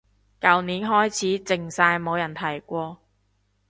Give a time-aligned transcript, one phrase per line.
[0.39, 2.97] 舊年開始靜晒冇人提過